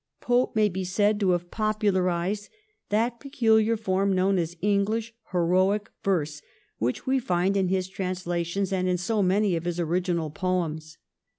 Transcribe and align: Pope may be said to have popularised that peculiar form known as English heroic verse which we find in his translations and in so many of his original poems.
Pope 0.19 0.55
may 0.55 0.67
be 0.67 0.83
said 0.83 1.19
to 1.19 1.29
have 1.29 1.51
popularised 1.51 2.49
that 2.89 3.19
peculiar 3.19 3.77
form 3.77 4.13
known 4.13 4.39
as 4.39 4.57
English 4.59 5.13
heroic 5.31 5.91
verse 6.03 6.41
which 6.79 7.05
we 7.05 7.19
find 7.19 7.55
in 7.55 7.67
his 7.67 7.87
translations 7.87 8.73
and 8.73 8.87
in 8.87 8.97
so 8.97 9.21
many 9.21 9.55
of 9.55 9.65
his 9.65 9.79
original 9.79 10.31
poems. 10.31 10.97